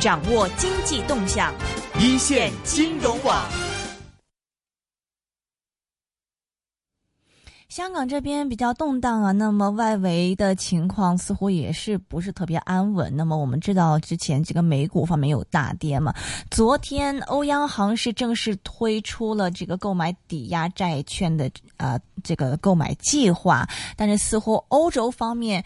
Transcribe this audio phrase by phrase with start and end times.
[0.00, 1.54] 掌握经济动向，
[1.98, 3.44] 一线金融网。
[7.68, 13.14] 香港这边比较动荡啊，那么外围的情况似乎也是不是特别安稳。
[13.16, 16.12] 那么我们知道之前这个美股方面有大跌嘛，
[16.50, 23.64] 昨天欧央行是正式推出了这个购买抵押债券的啊这个购买计划，
[23.96, 25.64] 但是似乎欧洲方面。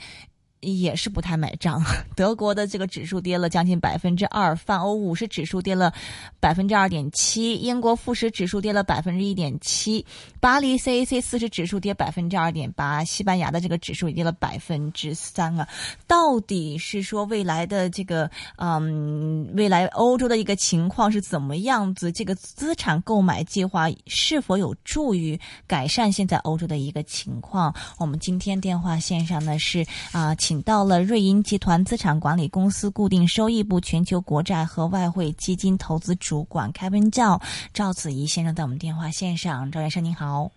[0.64, 1.82] 也是不太买账，
[2.16, 5.92] 德国的这个指数跌了将近百分之二，泛欧五十指数跌了
[6.40, 10.04] 百分之二点七，英国富时指数跌了百分之一点七，
[10.40, 15.68] 巴黎 CAC 四十指数跌百分之二点八，西班牙的这个指数也跌了百分之三啊。
[16.06, 22.10] 到底是说未来的这个嗯，未来欧洲的一个情况是怎么样子？
[22.10, 27.74] 这个资产购买计划是否有助于改善现在欧洲的一个情况？
[27.98, 30.53] 我们今天电话线上呢是啊，请。
[30.54, 37.40] 请到了瑞银集团资产管理公司固定收益部全球国债和外汇基金投资主管 Kevin 赵
[37.72, 40.48] 赵子怡先生在我们电话线上，赵先生您好。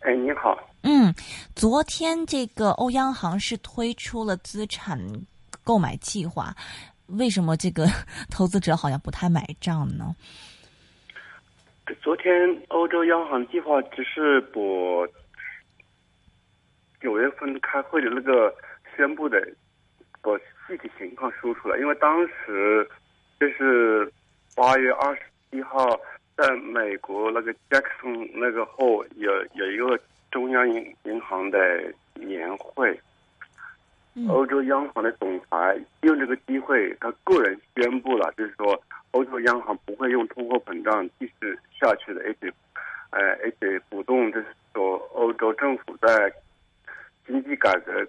[0.00, 0.58] 哎，你好。
[0.80, 1.14] 嗯，
[1.54, 4.98] 昨天这个欧央行是推出了资产
[5.62, 6.56] 购买计划，
[7.08, 7.86] 为什么这个
[8.32, 10.16] 投资者好像不太买账呢？
[12.00, 12.32] 昨天
[12.68, 14.58] 欧洲央行计划只是把
[17.02, 18.50] 九月份开会的那个。
[18.96, 19.40] 宣布的
[20.22, 20.32] 把
[20.66, 22.88] 具体情况说出来，因为当时
[23.38, 24.10] 就是
[24.56, 25.88] 八月二十一号，
[26.36, 30.02] 在美国那个 Jackson 那个后有有一个
[30.32, 31.58] 中央银银行的
[32.14, 32.98] 年会，
[34.28, 42.52] 欧洲央行的总裁用这个机会，他个人宣布了，就是说欧洲央行不会用通货膨胀继续下去的，而且，
[43.10, 46.32] 呃，而且鼓动就是说欧洲政府在
[47.26, 48.04] 经济改革。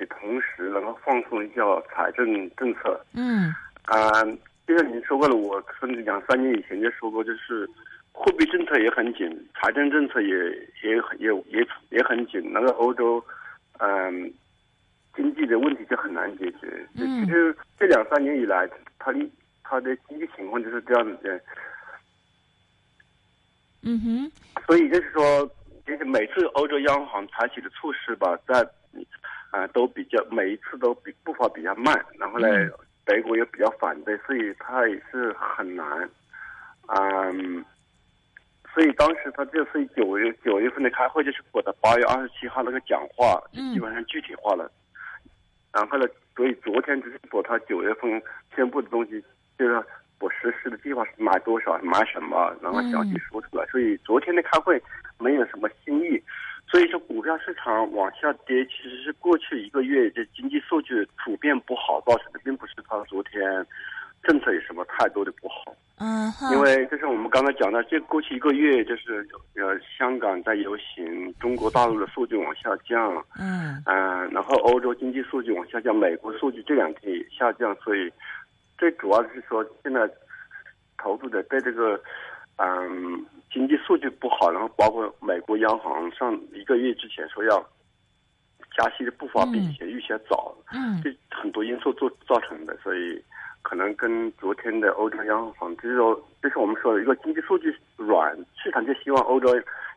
[0.00, 1.62] 的同时，能够放松一下
[1.94, 2.98] 财政政策。
[3.12, 4.24] 嗯，啊，
[4.66, 7.68] 就像您说过了，我甚至两三年以前就说过，就是
[8.12, 10.34] 货币政策也很紧，财政政策也
[10.82, 12.50] 也也也也很紧。
[12.52, 13.22] 那个欧洲，
[13.78, 14.32] 嗯，
[15.14, 16.86] 经济的问题就很难解决。
[16.96, 18.68] 嗯，其实这两三年以来，
[18.98, 19.18] 它的
[19.62, 21.40] 它的经济情况就是这样子的。
[23.82, 24.32] 嗯哼。
[24.66, 25.46] 所以就是说，
[25.86, 28.66] 就是每次欧洲央行采取的措施吧，在。
[29.50, 32.48] 啊，都比较每一次都比步伐比较慢，然后呢，
[33.04, 36.08] 德国也比较反对，所以他也是很难。
[36.86, 37.64] 嗯，
[38.72, 44.70] 所以当时他就是九月九月份的开会，就是我的八月二十七号那个讲话，基本上具体化了。
[45.72, 46.06] 然后呢，
[46.36, 48.22] 所以昨天就是把他九月份
[48.54, 49.20] 宣布的东西，
[49.58, 49.84] 就是
[50.20, 53.66] 我实施的计划是买多少买什么，然后详细说出来。
[53.66, 54.80] 所以昨天的开会
[55.18, 56.22] 没有什么新意。
[56.70, 63.66] 所以说，股票市场往下跌，其实是过去一个月这经济数据普遍不好造成的，并不是它昨天
[64.22, 65.74] 政策有什么太多的不好。
[65.98, 69.26] 嗯，因为就是我们刚才讲的，这过去一个月就是
[69.56, 73.12] 呃，香港在游行，中国大陆的数据往下降。
[73.36, 73.82] 嗯。
[73.86, 78.10] 嗯，然后欧洲经济数据往下降，美国数据这两天也下降，所以
[78.78, 80.08] 最主要的是说，现在
[80.96, 82.00] 投资者对这个
[82.60, 83.26] 嗯。
[83.52, 87.58] 经济数据不好，然后包括美国央行上一个月之前说要
[88.76, 93.20] 加息的步伐比以前预期早，嗯，这很多因素做造成的，所以
[93.62, 99.48] 可能跟昨天的欧洲央行，就是说，就是我们说的一个经济数据软，市场就希望欧洲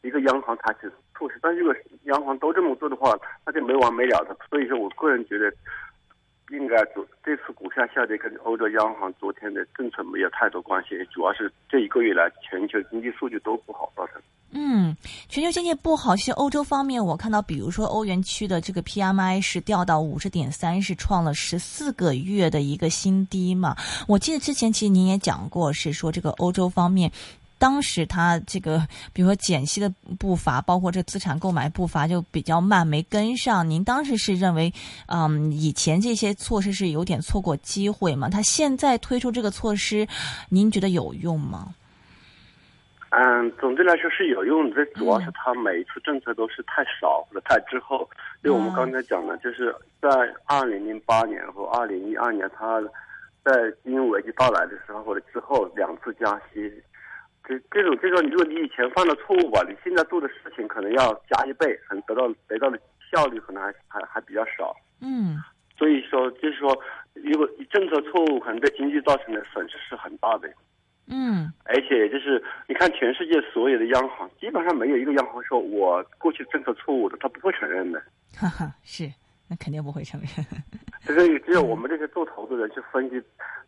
[0.01, 1.75] 一个央行采取措施，但如果
[2.05, 3.15] 央行都这么做的话，
[3.45, 4.35] 那就没完没了的。
[4.49, 5.53] 所以说我个人觉得。
[6.51, 14.21] 应该昨这次股票下跌跟欧洲央行昨天的政策没有太多关系，主要是这一个月来全球经济数据都不好造成。
[14.51, 14.95] 嗯，
[15.29, 23.75] 全球经济不好，其实欧洲方面我看到，比如说欧元区的这个 PMI 是掉到五十点三，是创了十四个月的一个新低嘛。
[24.07, 27.11] 我记得之前其实您也讲过，是说这个欧洲方面。
[27.63, 33.69] 当时他这个，比如说减息的步伐，包括这资产购买步伐就比较慢，没跟上。
[33.69, 34.73] 您当时是认为，
[35.07, 38.27] 嗯，以前这些措施是有点错过机会嘛？
[38.27, 40.05] 他现在推出这个措施，
[40.49, 41.73] 您觉得有用吗？
[43.11, 48.09] 嗯，总的来说是有用，这主要是他每一次政策都是太少或者太滞后。
[48.43, 50.09] 因为我们刚才讲的，就是在
[50.47, 52.81] 二零零八年和二零一二年，他
[53.41, 53.53] 在
[53.85, 56.69] 金融危机到来的时候或者之后两次加息。
[57.43, 62.79] 这这种这种，如果你以前犯了错误吧，你现在做的事情可能要加一倍，可能得到得到的
[63.11, 64.75] 效率可能还还还比较少。
[65.01, 65.37] 嗯，
[65.77, 66.77] 所以说就是说，
[67.13, 70.49] 如果政策错误，可能对经济造成的损失是很大的。
[71.07, 78.01] 嗯，而且就是你看，全世界所有的央行，基本上没有一个央行说我过去政策错误的，他不会承认的。
[78.37, 79.11] 哈哈，是。
[79.49, 80.29] 那肯定不会承认。
[81.01, 83.21] 所以只有我们这些做投资人去分析，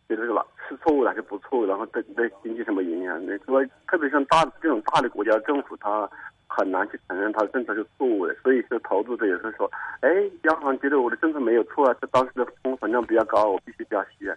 [0.08, 3.20] 觉得是吧是错误的还是不错误，然后对对经济什么影响？
[3.26, 6.08] 那因为特别像大这种大的国家政府，它
[6.46, 8.34] 很难去承认它的政策是错误的。
[8.42, 9.70] 所以说，投资者也是说，
[10.00, 10.08] 哎，
[10.44, 14.36] 央行觉得我的政策没有错啊，这当时的通货膨胀比较高，我必须加息啊。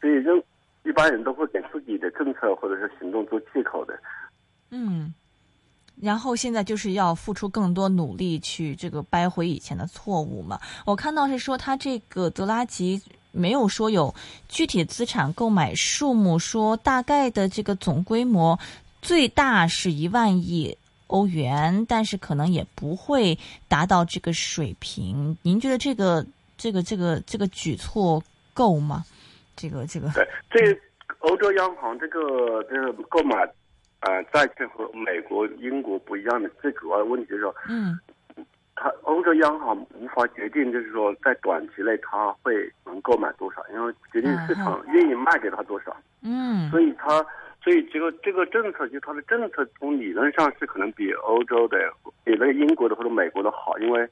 [0.00, 0.36] 所以就
[0.84, 3.98] 一般人都会给自己的政策或者是行动做借口的。
[4.70, 5.12] 嗯。
[6.00, 10.56] 然后现在就是要付出更多努力去这个掰回以前的错误嘛。
[10.86, 13.02] 我看到是说他这个德拉吉
[13.38, 14.14] 没有说有
[14.48, 18.58] 具体资产购买数目，说大概的这个总规模
[19.00, 20.76] 最大是一万亿
[21.06, 23.38] 欧元，但是可能也不会
[23.68, 25.36] 达到这个水平。
[25.42, 26.26] 您觉得这个
[26.56, 29.04] 这个这个这个举措够吗？
[29.56, 30.80] 这个这个对，这
[31.20, 33.36] 欧洲央行这个这个购买。
[34.00, 37.98] 呃，债券和美国、英国不一样的最主要的问题就是说，嗯，
[38.80, 45.96] 它欧洲央行无法决定，就是说在短期内它会能购买多少，因为决定市场愿意卖给他多少。
[46.22, 47.08] 嗯，所以它，
[47.60, 51.76] 所以这个这个政策，就它的政策从理论上是可能比欧洲的、
[52.22, 54.08] 比那个英国的或者美国的好，因为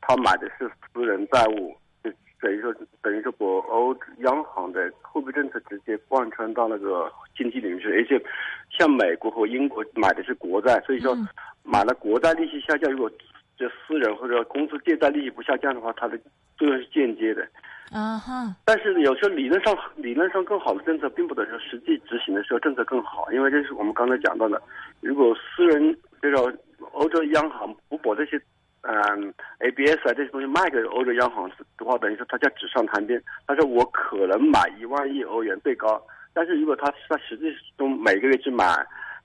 [0.00, 1.76] 他买的是私人债务。
[2.02, 2.10] 就
[2.40, 8.22] 等于说，等于说，把欧央行的货币政策直接贯穿到那个经济里面去，而且
[8.70, 11.14] 像美国和英国买的是国债，所以说
[11.62, 13.10] 买了国债利息下降，如果
[13.56, 16.18] 这私人或者公司借贷利息不下降的话，它的
[16.56, 17.46] 作用是间接的。
[17.92, 18.54] 啊哈！
[18.64, 24.60] 但是有时候理论上理论上更好的政策，并不等于说实际执行的时候政策更好，因为这是我们刚才讲到的，
[25.00, 26.52] 如果私人这种
[26.92, 28.40] 欧洲央行不把这些。
[28.88, 33.20] 嗯，ABS 啊这些东西卖给欧洲央行的话，等于说它叫纸上谈兵。
[33.44, 36.00] 他说我可能买一万亿欧元最高，
[36.32, 38.64] 但是如果他他实际中每个月只买，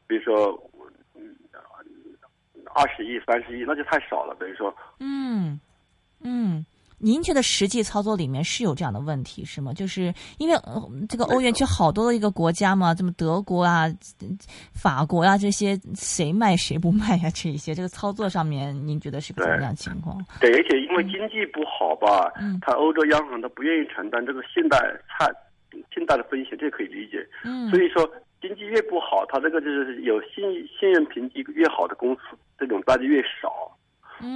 [0.08, 0.52] 比如说
[2.74, 4.36] 二十亿、三十亿，那就太少了。
[4.40, 5.60] 等于说，嗯
[6.22, 6.66] 嗯。
[7.04, 9.74] 您觉得实际操作里面是有这样的问题是吗？
[9.74, 10.56] 就是因为
[11.10, 13.88] 这个欧元区好多的一个国家嘛，这么德国啊、
[14.72, 17.30] 法国啊这些，谁卖谁不卖呀？
[17.34, 20.24] 这一些这个操作上面，您觉得是个怎么样情况？
[20.40, 24.78] 对，而且因为经济不好吧，嗯，他欧洲央行他不愿意承担这个信贷
[25.10, 25.28] 差
[25.92, 27.28] 信贷的风险，这可以理解。
[27.44, 28.08] 嗯，所以说
[28.42, 32.22] 经济越不好，他这个就是有信信任评级越好的公司，
[32.58, 33.72] 这种债就越少。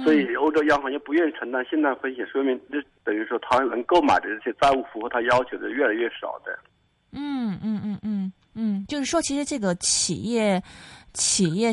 [0.02, 6.58] 所以欧洲央行又不愿意承担信贷风险，说明就等于说他能购买的这些债务符合他要求的越来越少的。
[7.12, 10.60] 嗯嗯嗯嗯嗯，就是说，其实这个企业
[11.12, 11.72] 企业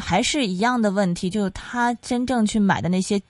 [0.00, 3.20] 还是一样的问题，就是他真正去买的那些，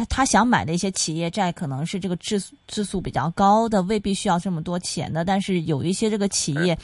[0.00, 5.24] 他他想买的一些企业债，可能是这个质质素比较高的，未必需要这么多钱的。
[5.24, 6.76] 但是有一些这个企业，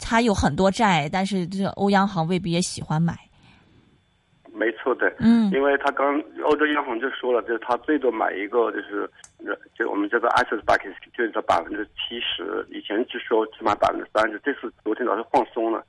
[0.00, 3.16] 它有很多债，但是这欧央行未必也喜欢买。
[4.52, 9.08] 没错的，嗯，因为他刚欧洲央行就说了，就是他最多买一个，就是
[9.78, 15.84] 就我们叫做 asset backing，就是说百分之七十，以前就说只买百分之三十，这次昨天早上放松了，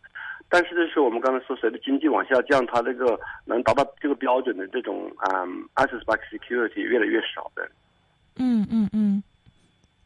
[0.49, 5.45] 但是就是我们刚才说，随着经济往下降，它这个能达到这个标准的这种啊
[5.75, 7.69] backing security 越来越少的。
[8.37, 9.21] 嗯嗯嗯，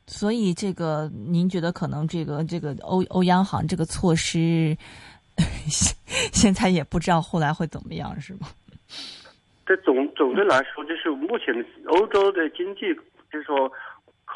[0.08, 4.76] 所以这个您觉得可能这个这个欧欧央行这个措施？
[6.34, 8.48] 现在也不知道后来会怎么样，是吗？
[9.66, 11.54] 这总总的来说，就是目前
[11.86, 12.94] 欧洲的经济，
[13.32, 13.72] 就是说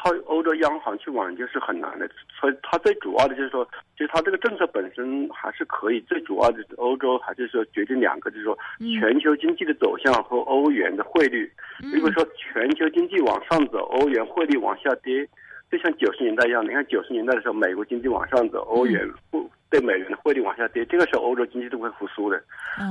[0.06, 2.08] 靠欧洲央行去挽救是很难的。
[2.38, 3.66] 所以它最主要的就是说，
[3.96, 6.00] 其实它这个政策本身还是可以。
[6.02, 11.50] 最主要的，欧洲还是说决定两个，就是说全球经济的走向和欧元的汇率。
[11.92, 15.26] 如果说全球经济往上走，欧元汇率往下跌，
[15.70, 16.64] 就像九十年代一样。
[16.64, 19.50] 你看九十年代的时候，美国经济往上走，欧元不。
[19.68, 22.40] 对美元的汇率往下跌，这个时候欧洲经济都会复苏的。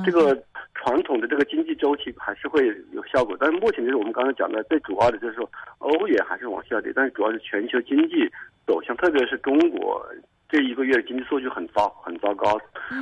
[0.05, 0.37] 这个
[0.85, 5.49] 传统的这个经济周期还是会有效果，但是目前就是我们刚才讲的最主要的就是说，
[5.79, 8.31] 欧元还是往下跌，但是主要是全球经济
[8.67, 10.05] 走向，特别是中国
[10.47, 12.55] 这一个月的经济数据很糟很糟糕。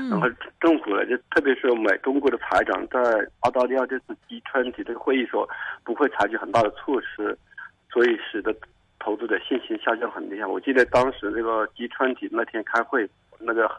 [0.10, 0.30] 然后
[0.62, 3.00] 政府呢，就特别是美中国的财长在
[3.42, 5.46] 澳大利亚这次 G20 这个会议说
[5.84, 7.38] 不会采取很大的措施，
[7.92, 8.56] 所以使得
[8.98, 10.46] 投资者信心下降很厉害。
[10.46, 13.10] 我记得当时那个 G20 那天开会。
[13.46, 13.70] 那个，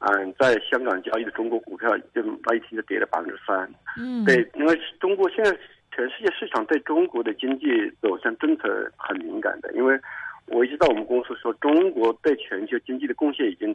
[0.00, 3.68] 嗯，在香港交易的中国股票，就那一天就跌了百分之三。
[3.98, 5.50] 嗯，对，因为中国现在
[5.90, 7.66] 全世界市场对中国的经济
[8.00, 9.98] 走向政策很敏感的，因为
[10.46, 13.74] 我一直在我们公司说，中国对全球经济的贡献已经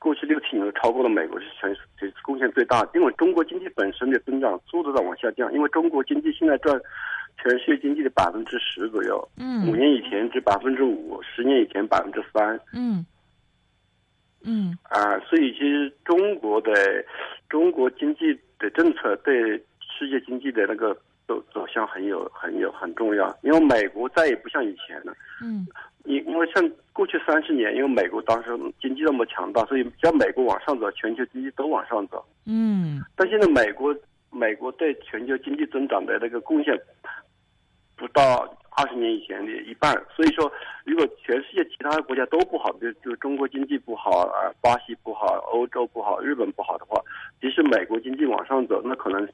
[0.00, 2.84] 过去六七年都超过了美国，是全是贡献最大。
[2.94, 6.76] 因为中国经济本身的增长速度在往下降，因为中国经济现在占
[7.40, 9.28] 全世界经济的百分之十左右。
[9.38, 12.58] 嗯，五年以前只百分之五，十年以前百分之三。
[12.74, 13.06] 嗯。
[14.46, 16.72] 嗯啊，所以其实中国的
[17.50, 25.12] 中国经济的政策对世界经济的那个走走向很有很有很重要，因为美国再也不像以前了。
[25.42, 25.66] 嗯
[26.04, 28.50] 因因为像过去三十年，因为美国当时
[28.80, 32.24] 经济那么强大，所以只要美国往上走，全球经济都往上走。
[32.46, 33.92] 嗯但现在美国
[34.30, 36.78] 美国对全球经济增长的那个贡献
[37.96, 40.52] 不到二十年以前的一半，所以说
[40.84, 47.00] 如果全世界其他国家都不好，就就中国经济不好啊，巴西不好，欧洲不好，日本不好的话，
[47.40, 49.28] 即使美国经济往上走，那可能。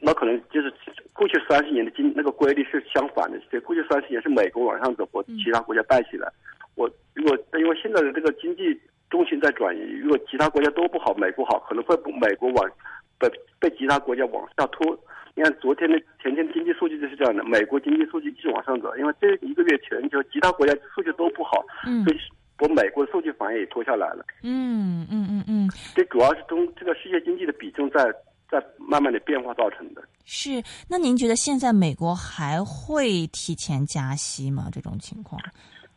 [0.00, 0.72] 那可能就是
[1.12, 6.32] 过去三十年的经那个规律是相反的，对，过去三十年是美国往上走，或其他国家带起来。
[6.76, 8.80] 我如果因为现在的这个经济
[9.10, 12.70] 重心在转移，如果其他国家都不好，美国好，可能会美国往
[13.18, 13.28] 被
[13.58, 14.96] 被其他国家往下拖。
[15.38, 22.18] 你看昨天的前天经济数据就是这样的，美国经济数据一直往上走，因为这一个月全球其他国家数据都不好，嗯所以
[22.56, 24.26] 把美国的数据反而也拖下来了。
[24.42, 28.12] 嗯嗯嗯嗯，这主要是中这个世界经济的比重在
[28.50, 30.02] 在慢慢的变化造成的。
[30.24, 30.60] 是。
[30.90, 34.64] 那您觉得现在美国还会提前加息吗？
[34.72, 35.40] 这种情况，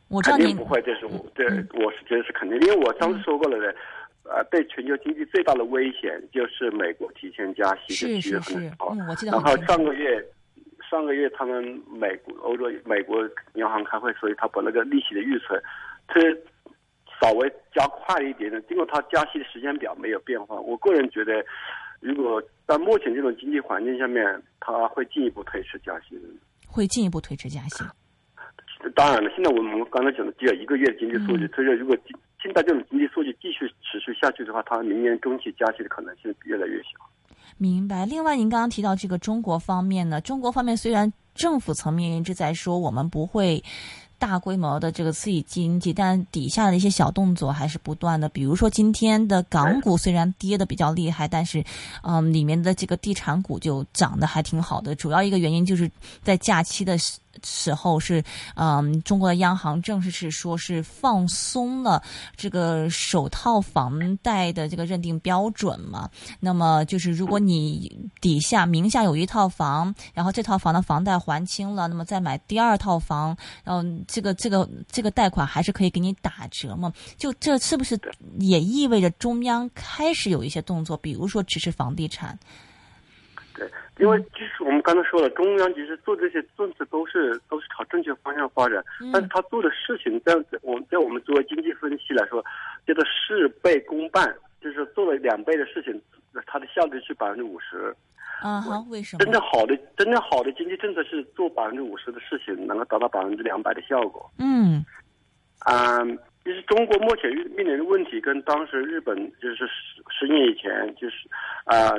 [0.08, 1.48] 我知道您肯定不会，这是我对
[1.84, 3.76] 我是觉得是肯定，因为我上次说过了的，
[4.34, 8.90] 呃，对全球经济最大的危险就是美国提前加息是的机会是是很高。
[8.94, 10.26] 嗯我记得然后上个月，
[10.90, 15.62] 上个月他们美国、欧洲、美国银行开会，所以他把那个利息的预测，
[16.14, 16.22] 这
[17.20, 20.60] 稍微加快一点点，经过他加息的时间表没有变化。
[20.60, 21.44] 我个人觉得，
[22.00, 26.22] 如果在目前这种经济环境下面，他会进一步推迟加息的。
[26.68, 27.84] 会进一步推迟加息。
[28.96, 36.90] 当然了，现在我们刚才讲的只有一个月的经济数据，所以说如果经现在这种经济数据继续持续下去的话，它明年中期加息的可能性越来越小。
[37.58, 38.06] 明白。
[38.06, 43.64] 另外，您刚刚提到这个中国方面呢，中国方面虽然政府层面一直在说我们不会
[44.18, 48.28] 大规模的这个刺激经济，但底下的一些小动作还是不断的。
[48.30, 51.64] 比如说今天的港股虽然跌的比较厉害，但是
[52.04, 54.96] 嗯，里面的这个地产股就涨得还挺好的。
[54.96, 55.90] 主要一个原因就是
[56.24, 56.98] 在假期的
[57.44, 58.22] 时时候是
[58.56, 62.04] 嗯，中国的央行正式是说是放松了
[62.36, 66.10] 这个首套房贷的这个认定标准嘛。
[66.42, 76.92] 那么就是如果你底下名下有一套房，然后这套房的房贷还清了，那么再买第二套房，然后这个这个这个贷款还是可以给你打折嘛？
[77.16, 77.98] 就这是不是
[78.40, 82.38] 也意味着中央开始有一些动作，比如说支持房地产？
[83.96, 92.44] 对，因为就是我们刚才说了，中央其实做这些政策都是都是朝正确方向发展，但是他做的事情，在我们在我们作为经济分析来说，
[92.88, 96.02] 叫做事倍功半，就是做了两倍的事情，
[96.46, 97.96] 它的效率是百分之五十。
[98.42, 99.24] 啊哈，为什么？
[99.24, 104.28] 真正好的真正好的经济政策是做百分之五十的事情，能够达到百分之两百的效果。
[104.40, 104.84] 嗯
[105.60, 106.04] 啊、
[106.44, 111.30] 其实中国目前面临的问题跟当时日本就是十十年以前就是
[111.66, 111.94] 啊、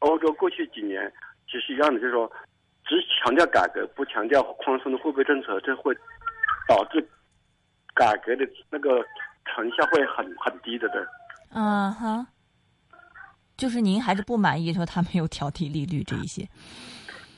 [0.00, 1.10] 欧洲过去几年
[1.58, 2.30] 其实一样的，就是说
[2.84, 5.94] 只强调改革不强调宽松的货币政策，这会
[6.68, 7.00] 导致
[7.94, 9.02] 改革的那个
[9.46, 11.00] 成效会很很低的，对。
[11.50, 12.26] 啊哈，
[13.56, 16.46] 就是您还是不满意说他没有调低利率这一些？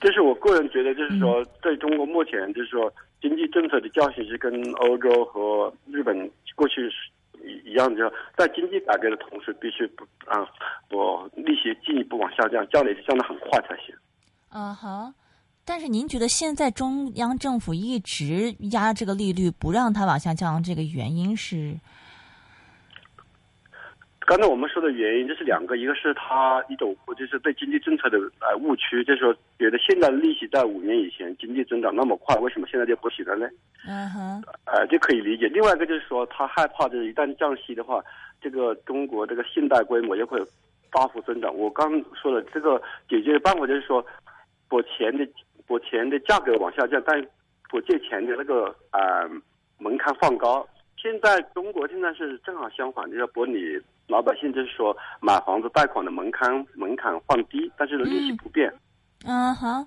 [0.01, 6.97] 这是我个人觉得，就是说，在中国目前，就是说经济政策的教训是跟欧洲和日本过去是
[7.45, 10.49] 一一样的，在经济改革的同时，必须不啊，
[10.91, 13.95] 我利息进一步往下降，降的降的很快才行。
[14.49, 15.15] 啊哈。
[15.65, 21.79] 但是您觉得现在中央政府一直压这个利率不让它往下降，这个原因是？
[24.21, 33.49] 刚才我们说的原因，就是两个，一个是他一种就是对经济政策的呃误区，就是说觉得现在的利息在五年以前经济增长那么快，为什么现在就不行了呢？
[33.87, 35.49] 嗯哼，呃，这可以理解。
[35.49, 38.05] 另外一个就是说，他害怕就是一旦降息的话，
[38.39, 40.39] 这个中国这个信贷规模也会
[40.91, 41.55] 大幅增长。
[41.55, 42.79] 我刚说了，这个
[43.09, 44.05] 解决的办法就是说，
[44.69, 45.27] 把钱的
[45.67, 47.21] 把钱的价格往下降，但
[47.71, 49.29] 把借钱的那个呃
[49.79, 50.67] 门槛放高。
[50.97, 53.57] 现在中国现在是正好相反，就是把你
[54.09, 58.73] 老百姓就是说买房子贷款的门槛门槛放低，但是利息不变。
[59.25, 59.87] 嗯哼，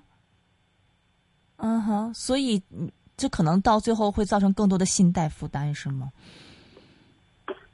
[1.58, 6.08] 嗯哼，所以嗯这可能到最后会造成更多的信贷负担，是吗？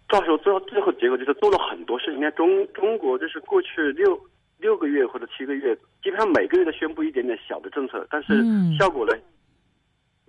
[0.09, 2.17] 到时候最后最后结果就是做了很多事情。
[2.17, 4.19] 你看中中国就是过去六
[4.59, 9.13] 六个月或者七个月，基本上每个月都宣布一点点小的政策，但是嗯效果呢，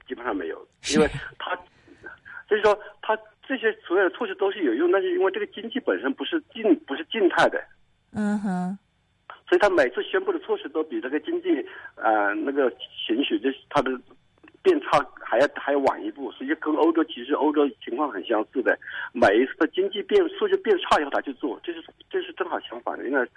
[0.08, 1.08] 基本上没有，因为
[1.38, 1.56] 他
[2.48, 3.18] 就是说他
[3.48, 7.60] 这些所有的措施都是有用，但是因为这个经济本身不是静不是静态的。
[8.14, 8.78] 嗯哼，
[9.48, 11.50] 所以他每次宣布的措施都比这个经济
[11.96, 12.72] 呃那个
[13.06, 13.92] 情绪，就是它的
[14.62, 18.78] 变差还要还要晚一步，所以跟欧洲其实欧洲情况很相似的。
[19.14, 23.30] 每一次的经济变数据变差以后，他去做，这是这是正好相反的，因为这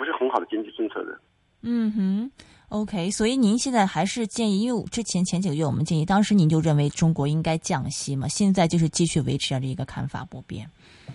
[0.00, 1.20] 不是很好的经济政策的。
[1.62, 2.30] 嗯哼
[2.70, 10.66] OK，所以您现在还是建议，因为之前前几个月我们建议，当时您就认为中国应该降息嘛，现在就是继续维持这样的一个看法不变。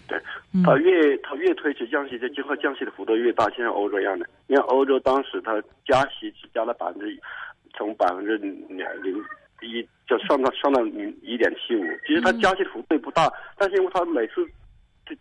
[0.08, 0.22] 对，
[0.63, 4.27] 他越他越推迟降息，就今后降息的幅度越大，就像欧洲一样的。
[4.46, 7.20] 你看欧洲当时它加息只加了百分之，
[7.75, 9.18] 从百分之两零
[9.63, 14.46] 一就上到上到零一点七五，其实它加息的幅度不大，但是因为它每次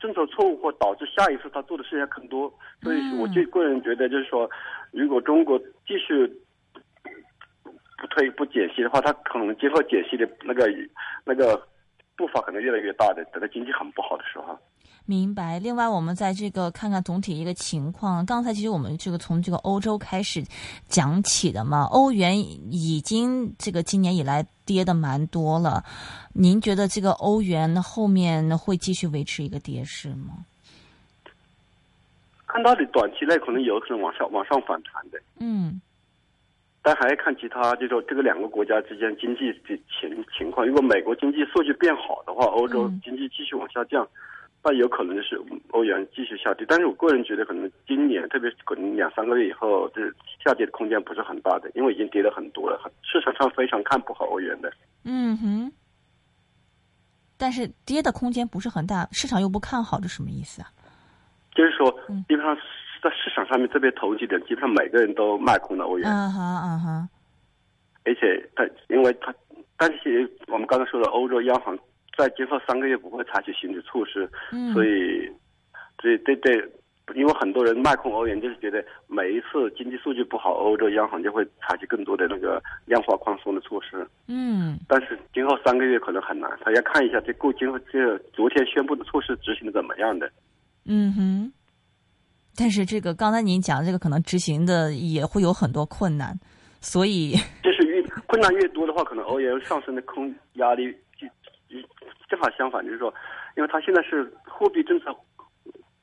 [0.00, 4.48] 政策错误或导致下一次他做的事情更多，所以我就个人觉得就是说。
[4.96, 6.24] 如果中国继续
[7.98, 10.72] 不推不解析的话，他可能接受解析的那个
[11.24, 11.60] 那个
[12.16, 14.56] 步伐可能越来越大的，等到经济很不好的时候。
[15.04, 15.58] 明白。
[15.58, 18.24] 另外，我们在这个看看总体一个情况。
[18.24, 20.40] 刚才其实我们这个从这个欧洲开始
[20.86, 25.84] 讲起的嘛，欧元已经这个今年以来跌的蛮多了。
[26.32, 30.44] 您觉得这个欧元后面会继续维持一个跌势吗？
[32.46, 35.80] 看到的短期内可能有可能往上往上反弹的，嗯，
[36.82, 40.64] 但还要看其他，就说这个两个国家之间经济的情情况。
[40.64, 44.06] 如果美国经济数据变好的话，欧洲经济继续往下降，
[44.62, 45.36] 那有可能就是
[45.70, 46.64] 欧元继续下跌。
[46.68, 50.00] 但是我个人觉得，可能今年特别可能两三个月以后，这
[50.44, 54.70] 下跌的空间不是很大的，因为已经跌了很多了，市场上非常看不好欧元的。
[55.04, 55.72] 嗯哼，
[57.38, 60.68] 但是跌的空间不是很大，市场又不看好，这什么意思啊？
[61.54, 61.90] 就是说，
[62.28, 62.54] 基本上
[63.02, 66.10] 在市场上面特别投机的，基本上每个人都卖空了欧元。
[66.10, 67.08] 嗯哼，嗯哼。
[68.04, 69.34] 而且，他因为他，
[69.78, 71.78] 但是我们刚才说的，欧洲央行
[72.18, 74.28] 在今后三个月不会采取新的措施，
[74.74, 75.26] 所以，
[76.02, 76.70] 所以对对，
[77.14, 84.06] 因为很多人卖空欧元，就是觉得每一次经济数据不好，欧洲央行就会采取更多的那个量化宽松的措施。
[84.26, 84.78] 嗯。
[84.88, 90.30] 但是今后三个月可能很难，他要看一下这过今后这昨天宣布的措施执行的怎么样的。
[90.86, 91.52] 嗯哼，
[92.56, 96.38] 但是这个刚才您讲的这个可能执行的也会有很多困难，
[96.80, 97.32] 所以
[97.62, 101.26] 就是越困难越多的话，可能欧元上升的空压力就
[102.28, 103.12] 正好相反，就是说，
[103.56, 105.14] 因为它现在是货币政策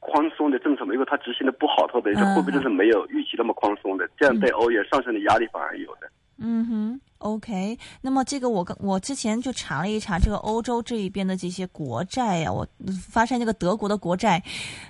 [0.01, 6.11] 宽松的政策嘛，如果它执行的不好，特别是货币政策没有预期那么宽松的，这样对欧元上升的压力反而有的。
[6.37, 7.01] 嗯哼。
[7.19, 12.67] OK，那么这个我跟我之前就查了一查，这个欧洲这一边的这些国债呀，我
[13.11, 14.41] 发现这个德国的国债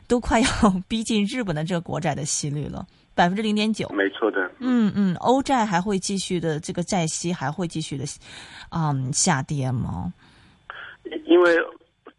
[0.07, 0.47] 都快要
[0.87, 3.89] 逼近日本的这个国债的息率了，百分之零点九。
[3.89, 4.49] 没错的。
[4.59, 8.05] 嗯嗯，欧债还会继续的，这个债息还会继续的，
[8.69, 10.13] 嗯，下跌吗？
[11.25, 11.57] 因为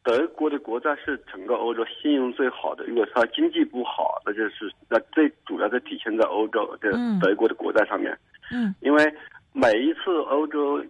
[0.02, 8.16] 德国的国债是整个欧洲信用最好的，如果它经济不好，那就是那最主要的体现在欧洲的德国的国债上面。
[8.52, 9.14] 嗯，因为。
[9.54, 10.82] 每一次欧洲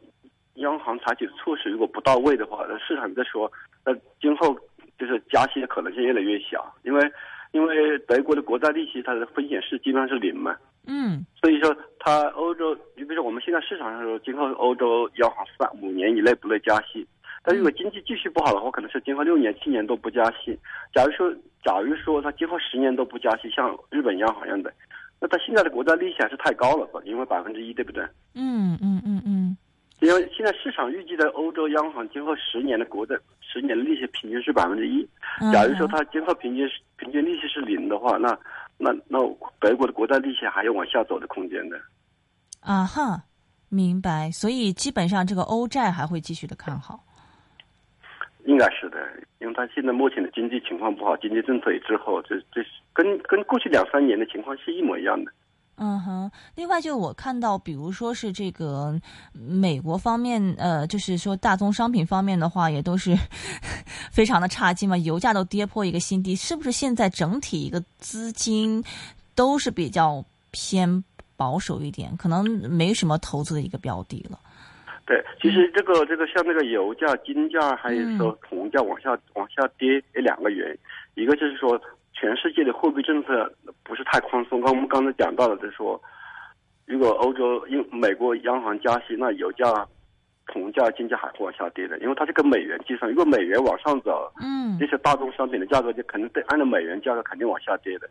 [0.55, 3.51] 央行采取的措施如果不到位的话，那市场在说，
[3.85, 4.57] 那今后
[4.96, 7.12] 就是加息的可能性越来越小，因为
[7.51, 17.05] 因为德国的国债利息它的风险是基本上是零嘛，嗯，所以说它欧洲，你比如说我们现在市场上说，今后欧洲央行三五年以内不会加息，
[17.44, 20.59] 但如果经济继续不好的话，可能是今后六年七年都不加息。
[20.94, 21.33] 假如说
[21.64, 24.72] 假如说它今后十年都不加息，像日本央行一样的。
[25.20, 28.05] 那它现在的国债利息还是太高了，因为百分之一，对不对？
[28.35, 29.57] 嗯嗯嗯嗯。
[30.00, 35.09] 因为现在市场预计的欧洲央行今后十年的国债十年的利息平均是百分之一。
[35.52, 38.37] 假如说它今后平均平均利息是零的话，那
[38.78, 39.18] 那那
[39.61, 41.81] 德国的国债利息还有往下走的空间的。
[42.61, 43.22] 啊哈，
[43.68, 44.28] 明白。
[44.33, 47.05] 所以基本上这个欧债还会继续的看好。
[48.44, 48.98] 应该是的，
[49.40, 55.33] 因为它现在目前的经济情况不好，经济政策也滞后，这这是跟跟过去两三年的情况是一模一样的。
[55.76, 58.94] 嗯哼，另外就我看到，比如说是这个
[59.33, 63.16] 美国方面，呃，就是说大宗商品方面的话，也都是
[64.12, 68.85] 非常的差劲嘛，油价都跌破一个新低，是不是现在整体一个资金
[69.35, 71.02] 都是比较偏
[71.37, 74.38] 保守一点，可能没什么投资的一个标的了。
[75.04, 80.70] 对，其实这个这个像那个油价、金价还有说铜价往下往下跌，有两个原
[81.16, 81.80] 因，一个就是说
[82.12, 84.60] 全世界的货币政策不是太宽松。
[84.60, 86.00] 刚我们刚才讲到的，就是说，
[86.86, 89.64] 如果欧洲因美国央行加息，那油价、
[90.46, 98.08] 铜价、金价还会往下跌的，因为它是跟美元计算，如果美元往上走，嗯，这些大宗商品的价格就肯定对按照美元价格肯定往下跌的。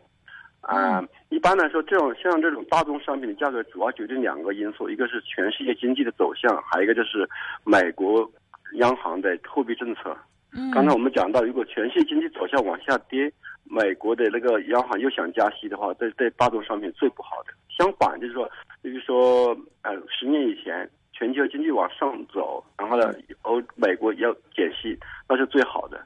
[0.62, 7.28] 啊，一般来说，这种像这种大宗商品的价格主要决定两个因素，一个是全世界经济的走向，还有一个就是
[7.64, 8.30] 美国
[8.74, 10.16] 央行的货币政策。
[10.52, 13.30] 嗯，刚才我们讲到，如果全世界经济走向往下跌，
[13.64, 17.52] 美国的那个央行又想加息的话，对对大宗商品最不好的。
[17.68, 18.48] 相反，就是说，
[18.80, 19.48] 比如说，
[19.82, 24.96] 呃，十年以前全球经济往上走，然后呢，欧美国要减息，
[25.28, 26.00] 那是最好的。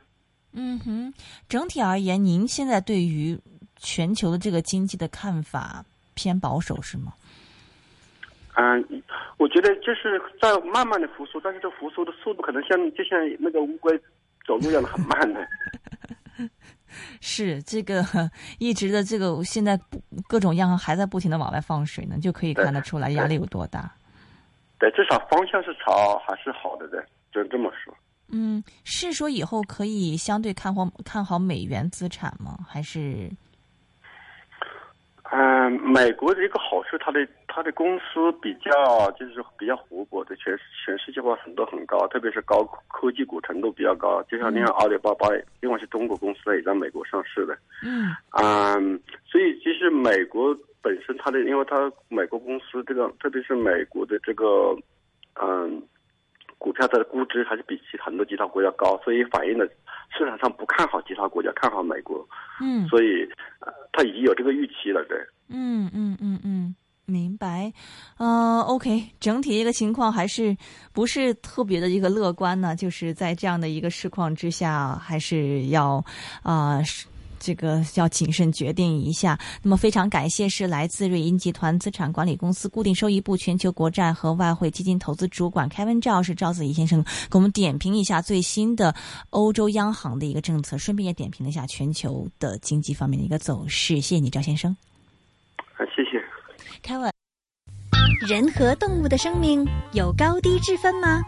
[0.54, 1.12] 嗯哼，
[1.46, 3.38] 整体而言，您现在对于？
[3.76, 5.84] 全球的这个经济的看法
[6.14, 7.12] 偏保守是吗？
[8.58, 9.02] 嗯，
[9.36, 13.92] 我觉得就是在慢慢的复苏，但是这复苏的速度可能像就像那个乌龟
[14.46, 15.46] 走路一样的很慢的。
[17.20, 18.02] 是这个
[18.58, 19.78] 一直的这个现在
[20.26, 23.92] 各种央行还在不停的往外放水呢，就可以看得出来压力有多大。
[24.78, 27.94] 对，至少方向是朝还是好的的，就这么说。
[28.28, 32.58] 嗯，是说以后可以相对看好看好美元资产吗？
[32.66, 33.30] 还是？
[35.32, 44.22] 嗯，美国的一个好处，它的它的公司比较就是比较活泼的，全全世界化程度很高，特别是高科技股程度比较高。
[44.30, 45.26] 就像你看阿里巴巴，
[45.62, 47.58] 因为是中国公司，也在美国上市的。
[47.82, 48.14] 嗯。
[48.40, 54.76] 嗯，所以其实美国本身它的，因为它美国公司这个，特别是美国的这个，
[55.42, 55.82] 嗯，
[56.56, 59.68] 股票它的估值还是比其很多其他国家高，所以反映了。
[60.16, 62.24] 市场上不看好其他国家，看好美国。
[62.62, 65.16] 嗯，所以，呃，他已经有这个预期了，对。
[65.48, 66.74] 嗯嗯嗯嗯，
[67.06, 67.72] 明白。
[68.18, 70.54] 呃，OK，整体一个情况还是
[70.92, 72.76] 不是特别的一个乐观呢？
[72.76, 76.04] 就是在这样的一个市况之下，还是要
[76.42, 76.80] 啊。
[77.46, 79.38] 这个要谨慎决定一下。
[79.62, 88.92] 那么非常感谢是来自瑞银集团资产管理公司固定收益部全球国债和外汇基金投资主管 Kevin 赵是赵子怡先生，给我们点评一下最新的
[89.30, 94.00] 欧洲央行的一个政策，顺便也点评了一下全球的经济方面的一个走势。
[94.00, 94.76] 谢谢你，赵先生。
[95.76, 96.20] 啊，谢谢。
[96.82, 97.12] Kevin，
[98.26, 101.22] 人和动物的生命有高低之分吗？